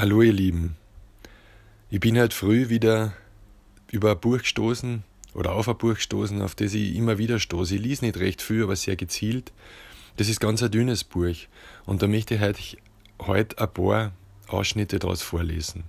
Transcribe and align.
Hallo 0.00 0.22
ihr 0.22 0.32
Lieben. 0.32 0.76
Ich 1.90 2.00
bin 2.00 2.16
halt 2.16 2.32
früh 2.32 2.70
wieder 2.70 3.12
über 3.92 4.12
ein 4.12 4.18
Buch 4.18 4.38
gestoßen 4.38 5.02
oder 5.34 5.52
auf 5.52 5.68
ein 5.68 5.76
Buch 5.76 5.96
gestoßen, 5.96 6.40
auf 6.40 6.54
das 6.54 6.72
ich 6.72 6.96
immer 6.96 7.18
wieder 7.18 7.38
stoße. 7.38 7.74
Ich 7.74 7.82
lese 7.82 8.06
nicht 8.06 8.16
recht 8.16 8.40
viel, 8.40 8.62
aber 8.62 8.76
sehr 8.76 8.96
gezielt. 8.96 9.52
Das 10.16 10.30
ist 10.30 10.40
ganz 10.40 10.62
ein 10.62 10.70
dünnes 10.70 11.04
Buch 11.04 11.36
und 11.84 12.00
da 12.00 12.06
möchte 12.06 12.36
ich 12.36 12.40
heute, 12.40 12.78
heute 13.20 13.58
ein 13.58 13.74
paar 13.74 14.12
Ausschnitte 14.48 14.98
daraus 14.98 15.20
vorlesen. 15.20 15.84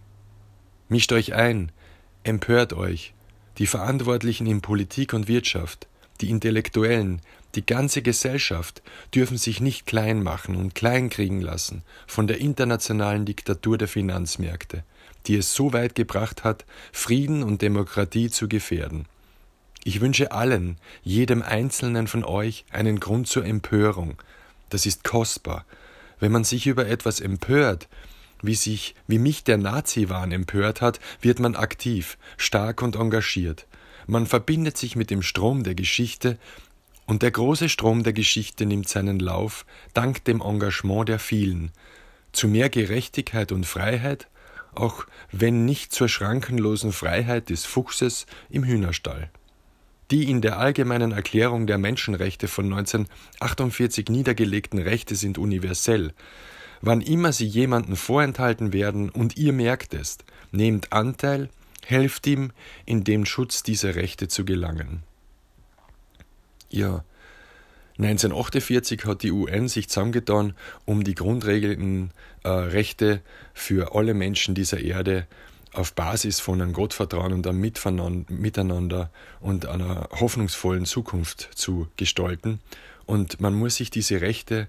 Mischt 0.89 1.13
euch 1.13 1.33
ein, 1.33 1.71
empört 2.23 2.73
euch, 2.73 3.13
die 3.59 3.65
Verantwortlichen 3.65 4.45
in 4.45 4.59
Politik 4.59 5.13
und 5.13 5.29
Wirtschaft, 5.29 5.87
die 6.21 6.29
Intellektuellen, 6.29 7.21
die 7.55 7.65
ganze 7.65 8.01
Gesellschaft 8.01 8.81
dürfen 9.13 9.37
sich 9.37 9.59
nicht 9.59 9.85
klein 9.85 10.23
machen 10.23 10.55
und 10.55 10.75
kleinkriegen 10.75 11.41
lassen 11.41 11.83
von 12.07 12.27
der 12.27 12.39
internationalen 12.39 13.25
Diktatur 13.25 13.77
der 13.77 13.87
Finanzmärkte, 13.87 14.83
die 15.27 15.35
es 15.35 15.53
so 15.53 15.73
weit 15.73 15.95
gebracht 15.95 16.43
hat, 16.43 16.65
Frieden 16.91 17.43
und 17.43 17.61
Demokratie 17.61 18.29
zu 18.29 18.47
gefährden. 18.47 19.05
Ich 19.83 19.99
wünsche 19.99 20.31
allen, 20.31 20.77
jedem 21.03 21.41
Einzelnen 21.41 22.07
von 22.07 22.23
euch, 22.23 22.65
einen 22.71 22.99
Grund 22.99 23.27
zur 23.27 23.45
Empörung. 23.45 24.21
Das 24.69 24.85
ist 24.85 25.03
kostbar. 25.03 25.65
Wenn 26.19 26.31
man 26.31 26.43
sich 26.43 26.67
über 26.67 26.87
etwas 26.87 27.19
empört, 27.19 27.89
wie 28.43 28.55
sich, 28.55 28.95
wie 29.07 29.19
mich 29.19 29.43
der 29.43 29.57
Nazi-Wahn 29.57 30.31
empört 30.31 30.81
hat, 30.81 30.99
wird 31.21 31.39
man 31.39 31.55
aktiv, 31.55 32.17
stark 32.37 32.81
und 32.81 32.95
engagiert. 32.95 33.65
Man 34.07 34.25
verbindet 34.25 34.77
sich 34.77 34.95
mit 34.95 35.09
dem 35.09 35.21
Strom 35.21 35.63
der 35.63 35.75
Geschichte 35.75 36.37
und 37.05 37.21
der 37.21 37.31
große 37.31 37.69
Strom 37.69 38.03
der 38.03 38.13
Geschichte 38.13 38.65
nimmt 38.65 38.87
seinen 38.87 39.19
Lauf 39.19 39.65
dank 39.93 40.23
dem 40.25 40.41
Engagement 40.41 41.09
der 41.09 41.19
vielen 41.19 41.71
zu 42.31 42.47
mehr 42.47 42.69
Gerechtigkeit 42.69 43.51
und 43.51 43.65
Freiheit, 43.65 44.27
auch 44.73 45.05
wenn 45.31 45.65
nicht 45.65 45.93
zur 45.93 46.07
schrankenlosen 46.07 46.91
Freiheit 46.91 47.49
des 47.49 47.65
Fuchses 47.65 48.25
im 48.49 48.63
Hühnerstall. 48.63 49.29
Die 50.11 50.29
in 50.29 50.41
der 50.41 50.57
Allgemeinen 50.57 51.11
Erklärung 51.11 51.67
der 51.67 51.77
Menschenrechte 51.77 52.47
von 52.47 52.65
1948 52.65 54.09
niedergelegten 54.09 54.79
Rechte 54.79 55.15
sind 55.15 55.37
universell. 55.37 56.13
Wann 56.81 57.01
immer 57.01 57.31
sie 57.31 57.45
jemanden 57.45 57.95
vorenthalten 57.95 58.73
werden 58.73 59.09
und 59.09 59.37
ihr 59.37 59.53
merkt 59.53 59.93
es, 59.93 60.17
nehmt 60.51 60.91
Anteil, 60.91 61.49
helft 61.85 62.27
ihm, 62.27 62.51
in 62.85 63.03
den 63.03 63.25
Schutz 63.25 63.63
dieser 63.63 63.95
Rechte 63.95 64.27
zu 64.27 64.45
gelangen. 64.45 65.03
Ja, 66.69 67.03
1948 67.97 69.05
hat 69.05 69.21
die 69.21 69.31
UN 69.31 69.67
sich 69.67 69.89
zusammengetan, 69.89 70.55
um 70.85 71.03
die 71.03 71.13
grundregelnden 71.13 72.11
äh, 72.43 72.49
Rechte 72.49 73.21
für 73.53 73.93
alle 73.95 74.13
Menschen 74.13 74.55
dieser 74.55 74.79
Erde 74.79 75.27
auf 75.73 75.93
Basis 75.93 76.39
von 76.39 76.61
einem 76.61 76.73
Gottvertrauen 76.73 77.31
und 77.31 77.47
einem 77.47 77.61
Miteinander 77.61 79.11
und 79.39 79.65
einer 79.67 80.09
hoffnungsvollen 80.11 80.85
Zukunft 80.85 81.49
zu 81.55 81.87
gestalten. 81.95 82.59
Und 83.05 83.39
man 83.39 83.53
muss 83.53 83.75
sich 83.75 83.89
diese 83.89 84.21
Rechte 84.21 84.67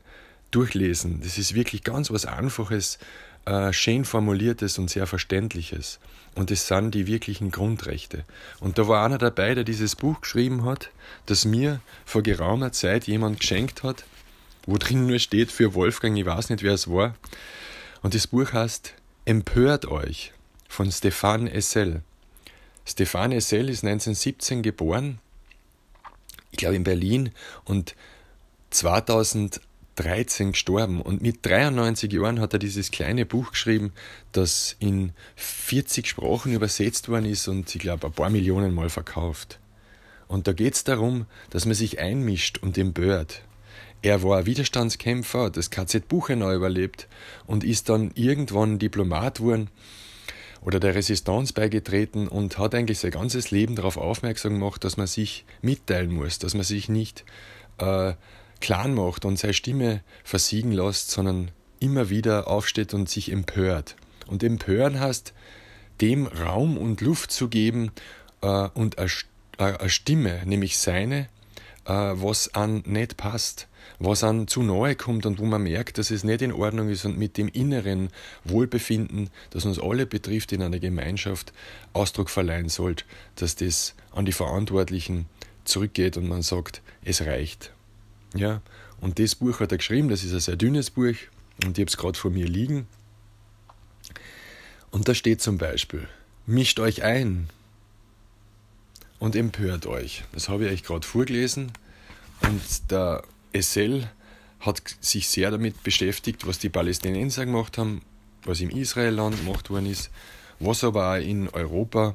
durchlesen. 0.51 1.21
Das 1.23 1.39
ist 1.39 1.55
wirklich 1.55 1.83
ganz 1.83 2.11
was 2.11 2.27
Einfaches, 2.27 2.99
äh, 3.45 3.73
schön 3.73 4.05
formuliertes 4.05 4.79
und 4.79 4.91
sehr 4.91 5.07
verständliches. 5.07 5.99
Und 6.35 6.51
es 6.51 6.67
sind 6.67 6.95
die 6.95 7.07
wirklichen 7.07 7.51
Grundrechte. 7.51 8.25
Und 8.61 8.79
da 8.79 8.89
war 8.89 9.05
einer 9.05 9.19
dabei, 9.19 9.55
der 9.55 9.65
dieses 9.65 9.97
Buch 9.97 10.21
geschrieben 10.23 10.65
hat, 10.65 10.91
das 11.27 11.45
mir 11.45 11.81
vor 12.07 12.23
geraumer 12.23 12.73
Zeit 12.73 13.07
jemand 13.07 13.41
geschenkt 13.41 13.83
hat, 13.83 14.05
wo 14.67 14.79
drin 14.79 15.07
nur 15.07 15.19
steht 15.19 15.53
für 15.53 15.75
Wolfgang, 15.75 16.17
ich 16.17 16.25
weiß 16.25 16.51
nicht, 16.51 16.63
wer 16.63 16.73
es 16.73 16.89
war. 16.89 17.15
Und 18.03 18.15
das 18.15 18.27
Buch 18.27 18.53
heißt 18.53 18.95
Empört 19.25 19.87
euch 19.87 20.33
von 20.69 20.91
Stefan 20.91 21.47
Essel. 21.47 22.03
Stefan 22.85 23.31
Essel 23.31 23.69
ist 23.69 23.85
1917 23.85 24.63
geboren, 24.63 25.21
ich 26.51 26.59
glaube 26.59 26.75
in 26.75 26.83
Berlin, 26.83 27.31
und 27.65 27.95
2000 28.71 29.61
13 29.97 30.53
gestorben 30.53 31.01
und 31.01 31.23
mit 31.23 31.45
93 31.45 32.13
Jahren 32.13 32.41
hat 32.41 32.53
er 32.53 32.59
dieses 32.59 32.91
kleine 32.91 33.27
Buch 33.27 33.51
geschrieben, 33.53 33.93
das 34.33 34.77
in 34.79 35.13
40 35.37 36.09
Sprachen 36.09 36.53
übersetzt 36.53 37.09
worden 37.09 37.27
ist 37.27 37.49
und 37.49 37.75
ich 37.75 37.81
glaube 37.81 38.07
ein 38.07 38.13
paar 38.13 38.31
Millionen 38.31 38.75
Mal 38.75 38.89
verkauft. 38.89 39.59
Und 40.29 40.49
da 40.49 40.53
geht 40.53 40.75
es 40.75 40.85
darum, 40.85 41.27
dass 41.51 41.67
man 41.67 41.75
sich 41.75 41.99
einmischt 41.99 42.59
und 42.59 42.79
empört. 42.79 43.43
Er 44.01 44.23
war 44.23 44.47
Widerstandskämpfer, 44.47 45.51
das 45.51 45.71
KZ 45.71 46.09
Buchenau 46.09 46.53
überlebt 46.53 47.07
und 47.47 47.63
ist 47.63 47.89
dann 47.89 48.11
irgendwann 48.15 48.79
Diplomat 48.79 49.39
geworden 49.39 49.69
oder 50.63 50.81
der 50.81 50.95
Resistance 50.95 51.53
beigetreten 51.53 52.29
und 52.29 52.59
hat 52.59 52.75
eigentlich 52.75 52.99
sein 52.99 53.11
ganzes 53.11 53.51
Leben 53.51 53.77
darauf 53.77 53.97
aufmerksam 53.97 54.55
gemacht, 54.55 54.85
dass 54.85 54.97
man 54.97 55.07
sich 55.07 55.45
mitteilen 55.61 56.13
muss, 56.13 56.39
dass 56.39 56.55
man 56.55 56.65
sich 56.65 56.89
nicht 56.89 57.25
äh, 57.79 58.15
klein 58.63 58.95
macht 58.95 59.27
und 59.27 59.39
seine 59.39 59.53
Stimme 59.53 60.01
versiegen 60.25 60.73
lässt, 60.73 61.11
sondern 61.11 61.51
immer 61.81 62.09
wieder 62.09 62.49
aufsteht 62.49 62.95
und 62.95 63.11
sich 63.11 63.31
empört. 63.31 63.97
Und 64.27 64.43
empören 64.43 64.99
heißt, 64.99 65.35
dem 66.01 66.27
Raum 66.27 66.79
und 66.79 67.01
Luft 67.01 67.33
zu 67.33 67.49
geben 67.49 67.91
äh, 68.41 68.69
und 68.75 68.99
eine, 68.99 69.11
äh, 69.59 69.79
eine 69.79 69.91
Stimme, 69.91 70.43
nämlich 70.47 70.79
seine, 70.79 71.29
äh, 71.85 71.93
was 71.93 72.55
an 72.55 72.83
nicht 72.87 73.17
passt, 73.17 73.69
was 73.99 74.25
an 74.25 74.49
zu 74.49 74.63
nahe 74.63 74.97
kommt 74.97 75.27
und 75.27 75.39
wo 75.39 75.45
man 75.45 75.63
merkt, 75.63 75.99
dass 75.99 76.11
es 76.11 76.25
nicht 76.25 76.43
in 76.43 76.53
Ordnung 76.53 76.89
ist 76.89 77.05
und 77.05 77.19
mit 77.19 77.37
dem 77.37 77.49
inneren 77.49 78.09
Wohlbefinden, 78.45 79.31
das 79.51 79.65
uns 79.65 79.79
alle 79.79 80.07
betrifft 80.07 80.53
in 80.53 80.63
einer 80.63 80.79
Gemeinschaft, 80.79 81.53
Ausdruck 81.93 82.31
verleihen 82.31 82.69
sollte, 82.69 83.05
dass 83.37 83.57
das 83.57 83.95
an 84.13 84.25
die 84.25 84.33
Verantwortlichen 84.33 85.27
zurückgeht 85.65 86.17
und 86.17 86.29
man 86.29 86.43
sagt, 86.43 86.83
es 87.05 87.23
reicht. 87.27 87.73
Ja, 88.35 88.63
und 89.01 89.19
das 89.19 89.35
Buch 89.35 89.61
hat 89.61 89.73
er 89.73 89.79
geschrieben, 89.79 90.09
das 90.09 90.25
ist 90.25 90.33
ein 90.33 90.41
sehr 90.41 90.57
dünnes 90.57 90.91
Buch 90.91 91.17
und 91.65 91.79
ich 91.79 91.83
habe 91.83 91.85
es 91.85 91.97
gerade 91.97 92.19
vor 92.19 92.31
mir 92.31 92.47
liegen. 92.47 92.87
Und 94.91 95.09
da 95.09 95.15
steht 95.15 95.41
zum 95.41 95.59
Beispiel, 95.59 96.07
mischt 96.47 96.79
euch 96.81 97.03
ein 97.03 97.49
und 99.19 99.37
empört 99.37 99.87
euch. 99.87 100.25
Das 100.33 100.49
habe 100.49 100.67
ich 100.67 100.73
euch 100.73 100.83
gerade 100.83 101.07
vorgelesen 101.07 101.73
und 102.43 102.91
der 102.91 103.23
Essel 103.53 104.11
hat 104.61 104.83
sich 105.01 105.29
sehr 105.29 105.51
damit 105.51 105.83
beschäftigt, 105.83 106.47
was 106.47 106.59
die 106.59 106.69
Palästinenser 106.69 107.47
gemacht 107.47 107.79
haben, 107.79 108.03
was 108.45 108.61
im 108.61 108.71
Israelland 108.71 109.37
gemacht 109.45 109.71
worden 109.71 109.87
ist, 109.87 110.11
was 110.59 110.85
aber 110.85 111.13
auch 111.13 111.21
in 111.21 111.49
Europa 111.49 112.15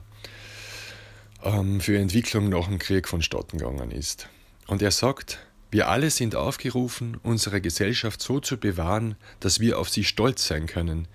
ähm, 1.43 1.81
für 1.81 1.97
Entwicklung 1.97 2.49
nach 2.49 2.67
dem 2.67 2.79
Krieg 2.79 3.07
vonstatten 3.07 3.57
gegangen 3.57 3.91
ist. 3.91 4.29
Und 4.67 4.81
er 4.81 4.91
sagt, 4.91 5.39
wir 5.69 5.89
alle 5.89 6.09
sind 6.09 6.35
aufgerufen, 6.35 7.17
unsere 7.23 7.61
Gesellschaft 7.61 8.21
so 8.21 8.39
zu 8.39 8.57
bewahren, 8.57 9.15
dass 9.39 9.59
wir 9.59 9.79
auf 9.79 9.89
sie 9.89 10.03
stolz 10.03 10.47
sein 10.47 10.65
können. 10.65 11.07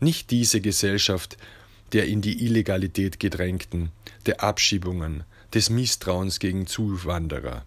Nicht 0.00 0.30
diese 0.30 0.60
Gesellschaft 0.60 1.36
der 1.92 2.06
in 2.06 2.20
die 2.20 2.44
Illegalität 2.44 3.20
gedrängten, 3.20 3.90
der 4.26 4.42
Abschiebungen, 4.42 5.24
des 5.54 5.70
Misstrauens 5.70 6.38
gegen 6.38 6.66
Zuwanderer. 6.66 7.64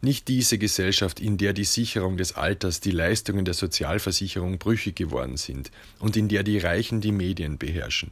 Nicht 0.00 0.28
diese 0.28 0.58
Gesellschaft, 0.58 1.18
in 1.18 1.38
der 1.38 1.54
die 1.54 1.64
Sicherung 1.64 2.16
des 2.16 2.34
Alters, 2.34 2.80
die 2.80 2.90
Leistungen 2.90 3.44
der 3.44 3.54
Sozialversicherung 3.54 4.58
brüchig 4.58 4.96
geworden 4.96 5.36
sind 5.36 5.70
und 5.98 6.16
in 6.16 6.28
der 6.28 6.42
die 6.42 6.58
Reichen 6.58 7.00
die 7.00 7.12
Medien 7.12 7.58
beherrschen. 7.58 8.10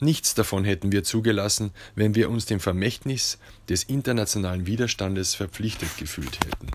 Nichts 0.00 0.34
davon 0.34 0.64
hätten 0.64 0.92
wir 0.92 1.04
zugelassen, 1.04 1.72
wenn 1.94 2.14
wir 2.14 2.30
uns 2.30 2.46
dem 2.46 2.60
Vermächtnis 2.60 3.38
des 3.68 3.84
internationalen 3.84 4.66
Widerstandes 4.66 5.34
verpflichtet 5.34 5.96
gefühlt 5.98 6.38
hätten. 6.46 6.68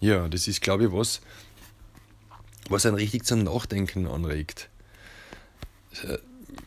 Ja, 0.00 0.28
das 0.28 0.48
ist, 0.48 0.62
glaube 0.62 0.84
ich, 0.84 0.92
was, 0.92 1.20
was 2.68 2.86
einen 2.86 2.96
richtig 2.96 3.24
zum 3.24 3.44
Nachdenken 3.44 4.06
anregt. 4.06 4.70
Äh, 6.04 6.18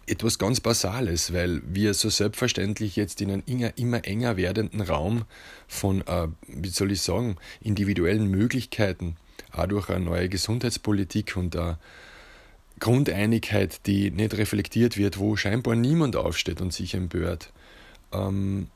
etwas 0.05 0.37
ganz 0.37 0.59
Basales, 0.59 1.33
weil 1.33 1.61
wir 1.65 1.93
so 1.93 2.09
selbstverständlich 2.09 2.95
jetzt 2.95 3.21
in 3.21 3.31
einem 3.31 3.43
immer 3.75 4.05
enger 4.05 4.37
werdenden 4.37 4.81
Raum 4.81 5.25
von, 5.67 6.01
äh, 6.01 6.27
wie 6.47 6.69
soll 6.69 6.91
ich 6.91 7.01
sagen, 7.01 7.37
individuellen 7.61 8.27
Möglichkeiten, 8.27 9.15
auch 9.51 9.67
durch 9.67 9.89
eine 9.89 10.05
neue 10.05 10.29
Gesundheitspolitik 10.29 11.35
und 11.35 11.55
eine 11.55 11.77
Grundeinigkeit, 12.79 13.85
die 13.87 14.11
nicht 14.11 14.35
reflektiert 14.37 14.97
wird, 14.97 15.19
wo 15.19 15.35
scheinbar 15.35 15.75
niemand 15.75 16.15
aufsteht 16.15 16.59
und 16.59 16.73
sich 16.73 16.95
empört, 16.95 17.51
ähm, 18.11 18.67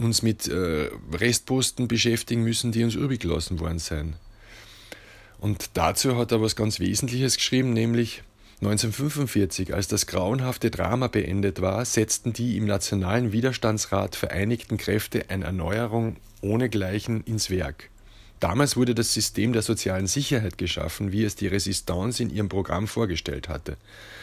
uns 0.00 0.22
mit 0.22 0.48
äh, 0.48 0.88
Restposten 1.12 1.88
beschäftigen 1.88 2.42
müssen, 2.42 2.72
die 2.72 2.84
uns 2.84 2.94
übrig 2.94 3.20
gelassen 3.20 3.60
worden 3.60 3.78
sind. 3.78 4.14
Und 5.38 5.70
dazu 5.74 6.16
hat 6.16 6.32
er 6.32 6.42
was 6.42 6.56
ganz 6.56 6.80
Wesentliches 6.80 7.36
geschrieben, 7.36 7.72
nämlich 7.72 8.22
1945, 8.62 9.72
als 9.72 9.88
das 9.88 10.06
grauenhafte 10.06 10.70
Drama 10.70 11.06
beendet 11.06 11.62
war, 11.62 11.82
setzten 11.86 12.34
die 12.34 12.58
im 12.58 12.66
Nationalen 12.66 13.32
Widerstandsrat 13.32 14.16
vereinigten 14.16 14.76
Kräfte 14.76 15.30
eine 15.30 15.46
Erneuerung 15.46 16.16
ohnegleichen 16.42 17.24
ins 17.24 17.48
Werk. 17.48 17.88
Damals 18.40 18.74
wurde 18.74 18.94
das 18.94 19.12
System 19.12 19.52
der 19.52 19.60
sozialen 19.60 20.06
Sicherheit 20.06 20.56
geschaffen, 20.56 21.12
wie 21.12 21.24
es 21.24 21.36
die 21.36 21.46
Resistance 21.46 22.22
in 22.22 22.30
ihrem 22.30 22.48
Programm 22.48 22.88
vorgestellt 22.88 23.50
hatte. 23.50 23.76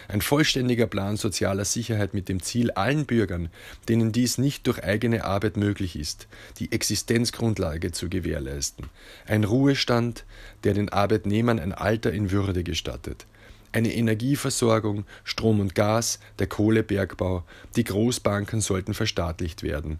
Ein 0.08 0.22
vollständiger 0.22 0.88
Plan 0.88 1.18
sozialer 1.18 1.66
Sicherheit 1.66 2.16
mit 2.16 2.28
dem 2.28 2.42
Ziel, 2.42 2.72
allen 2.72 3.06
Bürgern, 3.06 3.50
denen 3.88 4.12
dies 4.12 4.40
nicht 4.40 4.66
durch 4.66 4.84
eigene 4.84 5.24
Arbeit 5.24 5.56
möglich 5.56 5.96
ist, 5.96 6.28
die 6.58 6.72
Existenzgrundlage 6.72 7.92
zu 7.92 8.10
gewährleisten. 8.10 8.88
Ein 9.28 9.44
Ruhestand, 9.44 10.25
der 10.64 10.74
den 10.74 10.90
Arbeitnehmern 10.90 11.60
ein 11.60 11.72
Alter 11.72 12.12
in 12.12 12.31
Würde 12.31 12.64
gestattet. 12.64 13.28
Eine 13.72 13.94
Energieversorgung, 13.94 15.06
Strom 15.25 15.60
und 15.60 15.75
Gas, 15.75 16.19
der 16.40 16.48
Kohlebergbau, 16.48 17.44
die 17.75 17.84
Großbanken 17.84 18.62
sollten 18.62 18.96
verstaatlicht 18.96 19.62
werden. 19.62 20.00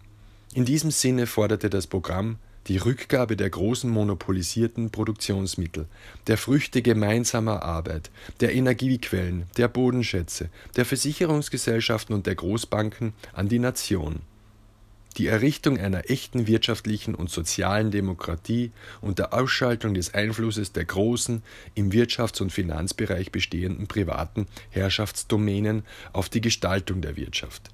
In 0.54 0.64
diesem 0.64 0.90
Sinne 0.90 1.28
forderte 1.28 1.70
das 1.70 1.86
Programm 1.86 2.38
die 2.68 2.76
Rückgabe 2.76 3.36
der 3.36 3.48
großen 3.48 3.88
monopolisierten 3.88 4.90
Produktionsmittel, 4.90 5.86
der 6.26 6.36
Früchte 6.36 6.82
gemeinsamer 6.82 7.62
Arbeit, 7.62 8.10
der 8.40 8.54
Energiequellen, 8.54 9.44
der 9.56 9.68
Bodenschätze, 9.68 10.50
der 10.76 10.84
Versicherungsgesellschaften 10.84 12.14
und 12.14 12.26
der 12.26 12.34
Großbanken 12.34 13.14
an 13.32 13.48
die 13.48 13.58
Nation. 13.58 14.20
Die 15.16 15.26
Errichtung 15.26 15.78
einer 15.78 16.10
echten 16.10 16.46
wirtschaftlichen 16.46 17.14
und 17.14 17.30
sozialen 17.30 17.90
Demokratie 17.90 18.70
unter 19.00 19.32
Ausschaltung 19.32 19.94
des 19.94 20.14
Einflusses 20.14 20.72
der 20.72 20.84
großen, 20.84 21.42
im 21.74 21.90
Wirtschafts- 21.90 22.42
und 22.42 22.52
Finanzbereich 22.52 23.32
bestehenden 23.32 23.88
privaten 23.88 24.46
Herrschaftsdomänen 24.70 25.82
auf 26.12 26.28
die 26.28 26.42
Gestaltung 26.42 27.00
der 27.00 27.16
Wirtschaft. 27.16 27.70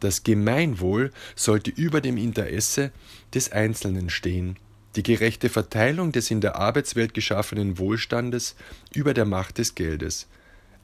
Das 0.00 0.24
Gemeinwohl 0.24 1.12
sollte 1.36 1.70
über 1.70 2.00
dem 2.00 2.16
Interesse 2.16 2.90
des 3.34 3.52
Einzelnen 3.52 4.10
stehen, 4.10 4.56
die 4.96 5.02
gerechte 5.02 5.48
Verteilung 5.48 6.10
des 6.10 6.30
in 6.30 6.40
der 6.40 6.56
Arbeitswelt 6.56 7.14
geschaffenen 7.14 7.78
Wohlstandes 7.78 8.56
über 8.94 9.14
der 9.14 9.26
Macht 9.26 9.58
des 9.58 9.74
Geldes, 9.74 10.26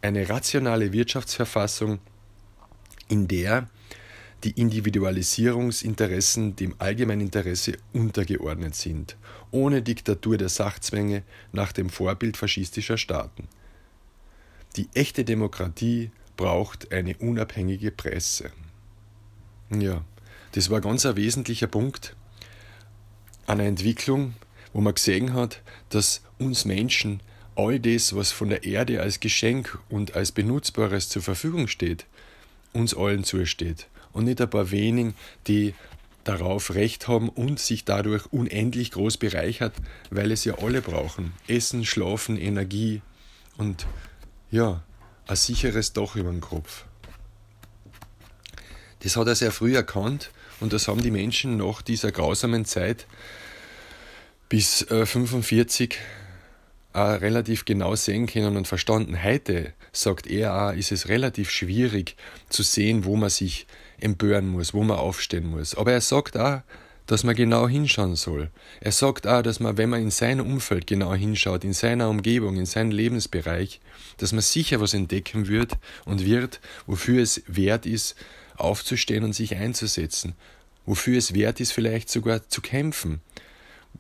eine 0.03 0.29
rationale 0.29 0.93
Wirtschaftsverfassung, 0.93 1.99
in 3.09 3.27
der 3.27 3.69
die 4.45 4.51
Individualisierungsinteressen 4.51 6.57
dem 6.57 6.75
Allgemeininteresse 6.79 7.79
untergeordnet 7.95 8.75
sind, 8.75 9.17
ohne 9.51 9.83
Diktatur 9.83 10.37
der 10.37 10.51
Sachzwänge 10.51 11.23
nach 11.53 11.73
dem 11.73 11.89
Vorbild 11.89 12.37
faschistischer 12.37 12.99
Staaten. 12.99 13.49
Die 14.77 14.89
echte 14.93 15.25
Demokratie 15.25 16.11
braucht 16.37 16.93
eine 16.93 17.17
unabhängige 17.17 17.91
Presse. 17.91 18.51
Ja, 19.71 20.05
das 20.53 20.71
war 20.71 20.81
ganz 20.81 21.05
ein 21.07 21.17
wesentlicher 21.17 21.67
Punkt 21.67 22.15
einer 23.47 23.65
Entwicklung, 23.65 24.35
wo 24.73 24.81
man 24.81 24.95
gesehen 24.95 25.35
hat, 25.35 25.63
dass 25.89 26.23
uns 26.39 26.65
Menschen 26.65 27.21
all 27.55 27.81
das, 27.81 28.15
was 28.15 28.33
von 28.33 28.49
der 28.49 28.65
Erde 28.65 29.01
als 29.01 29.21
Geschenk 29.21 29.79
und 29.89 30.15
als 30.15 30.33
Benutzbares 30.33 31.09
zur 31.09 31.23
Verfügung 31.23 31.69
steht, 31.69 32.07
uns 32.73 32.95
allen 32.95 33.25
zusteht. 33.25 33.89
Und 34.13 34.25
nicht 34.25 34.41
ein 34.41 34.51
paar 34.51 34.71
wenigen, 34.71 35.15
die 35.47 35.75
darauf 36.25 36.75
Recht 36.75 37.07
haben 37.07 37.29
und 37.29 37.61
sich 37.61 37.85
dadurch 37.85 38.27
unendlich 38.33 38.91
groß 38.91 39.17
bereichert, 39.17 39.75
weil 40.11 40.33
es 40.33 40.45
ja 40.45 40.59
alle 40.59 40.83
brauchen. 40.83 41.33
Essen, 41.47 41.85
Schlafen, 41.85 42.37
Energie 42.37 43.01
und 43.57 43.87
ja, 44.51 44.83
ein 45.27 45.37
sicheres 45.37 45.93
Dach 45.93 46.17
über 46.17 46.31
dem 46.31 46.41
Kopf. 46.41 46.86
Das 49.01 49.17
hat 49.17 49.27
er 49.27 49.35
sehr 49.35 49.53
früh 49.53 49.77
erkannt 49.77 50.31
und 50.61 50.73
das 50.73 50.89
haben 50.89 51.03
die 51.03 51.11
Menschen 51.11 51.57
nach 51.57 51.83
dieser 51.83 52.13
grausamen 52.13 52.65
Zeit 52.65 53.07
bis 54.49 54.83
äh, 54.91 55.07
45 55.07 55.99
auch 56.93 57.21
relativ 57.21 57.65
genau 57.65 57.95
sehen 57.95 58.27
können 58.27 58.57
und 58.57 58.67
verstanden. 58.67 59.23
Heute, 59.23 59.75
sagt 59.93 60.27
er 60.27 60.69
auch, 60.69 60.73
ist 60.73 60.93
es 60.93 61.09
relativ 61.09 61.51
schwierig 61.51 62.17
zu 62.49 62.63
sehen, 62.63 63.05
wo 63.05 63.17
man 63.17 63.29
sich 63.29 63.67
empören 64.01 64.49
muss, 64.49 64.73
wo 64.73 64.83
man 64.83 64.97
aufstehen 64.97 65.47
muss. 65.47 65.75
Aber 65.75 65.93
er 65.93 66.01
sagt 66.01 66.39
auch, 66.39 66.63
dass 67.07 67.23
man 67.23 67.37
genau 67.37 67.69
hinschauen 67.69 68.17
soll. 68.17 68.51
Er 68.81 68.93
sagt 68.93 69.27
auch, 69.27 69.43
dass 69.43 69.61
man, 69.61 69.77
wenn 69.79 69.91
man 69.91 70.03
in 70.03 70.11
seinem 70.11 70.47
Umfeld 70.47 70.87
genau 70.87 71.15
hinschaut, 71.15 71.65
in 71.65 71.73
seiner 71.73 72.09
Umgebung, 72.09 72.57
in 72.57 72.67
seinem 72.67 72.91
Lebensbereich, 72.91 73.81
dass 74.17 74.33
man 74.33 74.43
sicher 74.43 74.81
was 74.81 74.95
entdecken 74.95 75.47
wird 75.49 75.73
und 76.05 76.25
wird, 76.25 76.61
wofür 76.87 77.23
es 77.23 77.43
wert 77.47 77.87
ist, 77.87 78.17
aufzustehen 78.57 79.25
und 79.25 79.35
sich 79.35 79.57
einzusetzen, 79.57 80.35
wofür 80.85 81.19
es 81.19 81.35
wert 81.35 81.61
ist, 81.61 81.73
vielleicht 81.73 82.11
sogar 82.11 82.49
zu 82.49 82.61
kämpfen, 82.61 83.21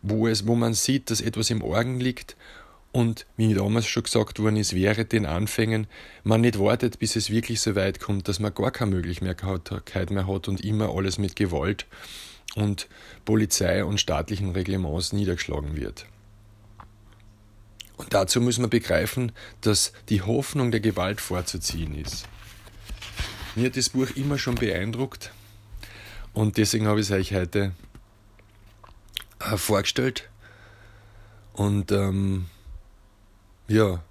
wo, 0.02 0.28
es, 0.28 0.46
wo 0.46 0.54
man 0.54 0.74
sieht, 0.74 1.10
dass 1.10 1.20
etwas 1.20 1.50
im 1.50 1.62
Orgen 1.62 2.00
liegt 2.00 2.36
und, 2.92 3.26
wie 3.36 3.52
damals 3.52 3.86
schon 3.86 4.04
gesagt 4.04 4.38
worden 4.38 4.56
ist, 4.56 4.74
während 4.74 5.12
den 5.12 5.26
Anfängen 5.26 5.86
man 6.24 6.40
nicht 6.40 6.58
wartet, 6.58 6.98
bis 6.98 7.16
es 7.16 7.30
wirklich 7.30 7.60
so 7.60 7.74
weit 7.74 8.00
kommt, 8.00 8.28
dass 8.28 8.40
man 8.40 8.54
gar 8.54 8.70
keine 8.70 8.92
Möglichkeit 8.92 10.10
mehr 10.10 10.26
hat 10.26 10.48
und 10.48 10.62
immer 10.62 10.94
alles 10.94 11.18
mit 11.18 11.36
Gewalt 11.36 11.86
und 12.54 12.88
Polizei 13.24 13.84
und 13.84 14.00
staatlichen 14.00 14.52
Reglements 14.52 15.12
niedergeschlagen 15.12 15.76
wird. 15.76 16.06
Und 17.96 18.14
dazu 18.14 18.40
muss 18.40 18.58
man 18.58 18.70
begreifen, 18.70 19.32
dass 19.60 19.92
die 20.08 20.22
Hoffnung 20.22 20.70
der 20.70 20.80
Gewalt 20.80 21.20
vorzuziehen 21.20 21.94
ist. 21.94 22.26
Mir 23.56 23.68
hat 23.68 23.76
das 23.78 23.88
Buch 23.88 24.10
immer 24.16 24.36
schon 24.36 24.54
beeindruckt 24.54 25.32
und 26.34 26.58
deswegen 26.58 26.86
habe 26.86 27.00
ich 27.00 27.06
es 27.06 27.10
euch 27.10 27.32
heute 27.32 27.72
äh, 29.40 29.56
vorgestellt. 29.56 30.28
Und 31.54 31.90
ähm, 31.90 32.50
ja, 33.66 34.02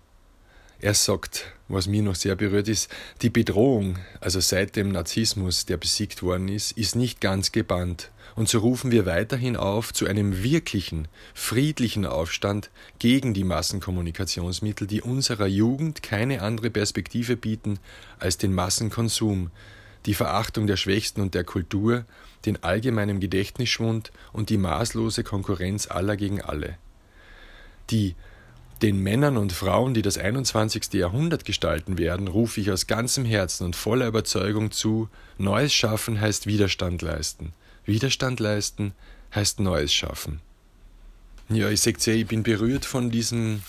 er 0.86 0.94
sagt, 0.94 1.52
was 1.68 1.88
mir 1.88 2.04
noch 2.04 2.14
sehr 2.14 2.36
berührt 2.36 2.68
ist, 2.68 2.92
die 3.24 3.32
Bedrohung, 3.32 3.98
also 4.22 4.40
seit 4.40 4.76
dem 4.76 4.90
Narzissmus, 4.92 5.66
der 5.66 5.78
besiegt 5.78 6.22
worden 6.22 6.48
ist, 6.48 6.74
ist 6.74 6.96
nicht 6.96 7.22
ganz 7.22 7.52
gebannt. 7.52 8.12
Und 8.36 8.50
so 8.50 8.60
rufen 8.60 8.92
wir 8.92 9.08
weiterhin 9.08 9.56
auf 9.56 9.94
zu 9.94 10.06
einem 10.06 10.44
wirklichen, 10.44 11.08
friedlichen 11.34 12.06
Aufstand 12.06 12.70
gegen 13.00 13.34
die 13.34 13.44
Massenkommunikationsmittel, 13.44 14.86
die 14.86 15.02
unserer 15.02 15.48
Jugend 15.48 16.04
keine 16.04 16.44
andere 16.44 16.70
Perspektive 16.70 17.36
bieten 17.36 17.80
als 18.20 18.38
den 18.38 18.54
Massenkonsum, 18.54 19.50
die 20.06 20.14
Verachtung 20.14 20.68
der 20.68 20.78
Schwächsten 20.78 21.22
und 21.22 21.34
der 21.34 21.46
Kultur, 21.46 22.06
den 22.46 22.62
allgemeinen 22.64 23.20
Gedächtnisschwund 23.20 24.12
und 24.34 24.52
die 24.52 24.58
maßlose 24.58 25.24
Konkurrenz 25.24 25.88
aller 25.88 26.16
gegen 26.16 26.44
alle. 26.44 26.78
Die 27.90 28.14
den 28.82 29.00
Männern 29.02 29.38
und 29.38 29.54
Frauen, 29.54 29.94
die 29.94 30.02
das 30.02 30.18
21. 30.18 30.94
Jahrhundert 30.94 31.46
gestalten 31.46 31.98
werden, 31.98 32.28
rufe 32.28 32.60
ich 32.60 32.72
aus 32.72 32.88
ganzem 32.88 33.26
Herzen 33.26 33.66
und 33.66 33.76
voller 33.76 34.08
Überzeugung 34.08 34.72
zu, 34.72 35.10
Neues 35.38 35.74
schaffen 35.74 36.20
heißt 36.20 36.48
Widerstand 36.48 37.02
leisten. 37.02 37.54
Widerstand 37.86 38.40
leisten 38.40 38.94
heißt 39.34 39.60
Neues 39.60 39.94
schaffen. 39.94 40.42
Ja, 41.50 41.70
ich 41.70 41.82
sage 41.82 41.98
ja, 42.06 42.14
ich 42.14 42.28
bin 42.28 42.44
berührt 42.44 42.86
von 42.86 43.12
diesem 43.12 43.62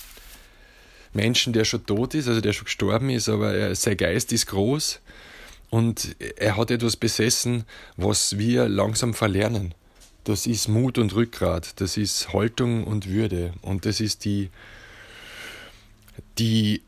Menschen, 1.13 1.53
der 1.53 1.65
schon 1.65 1.85
tot 1.85 2.13
ist, 2.15 2.27
also 2.27 2.41
der 2.41 2.53
schon 2.53 2.65
gestorben 2.65 3.09
ist, 3.09 3.29
aber 3.29 3.53
er, 3.53 3.75
sein 3.75 3.97
Geist 3.97 4.31
ist 4.31 4.47
groß 4.47 4.99
und 5.69 6.15
er 6.37 6.57
hat 6.57 6.71
etwas 6.71 6.95
besessen, 6.95 7.65
was 7.95 8.37
wir 8.37 8.67
langsam 8.67 9.13
verlernen. 9.13 9.73
Das 10.23 10.47
ist 10.47 10.67
Mut 10.67 10.97
und 10.97 11.15
Rückgrat, 11.15 11.79
das 11.79 11.97
ist 11.97 12.33
Haltung 12.33 12.83
und 12.83 13.07
Würde 13.07 13.53
und 13.61 13.85
das 13.85 13.99
ist 13.99 14.25
die, 14.25 14.49
die 16.37 16.81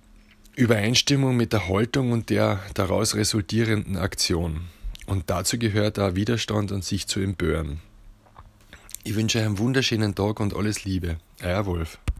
Übereinstimmung 0.56 1.38
mit 1.38 1.54
der 1.54 1.70
Haltung 1.70 2.12
und 2.12 2.30
der 2.30 2.60
daraus 2.74 3.16
resultierenden 3.16 3.98
Aktion. 3.98 4.62
Und 5.06 5.30
dazu 5.30 5.58
gehört 5.58 6.00
auch 6.00 6.16
Widerstand 6.16 6.72
und 6.72 6.84
sich 6.84 7.08
zu 7.08 7.20
empören. 7.20 7.80
Ich 9.04 9.16
wünsche 9.16 9.40
euch 9.40 9.46
einen 9.46 9.58
wunderschönen 9.58 10.16
Tag 10.16 10.40
und 10.40 10.56
alles 10.56 10.84
Liebe. 10.84 11.18
Euer 11.42 11.66
Wolf. 11.66 12.00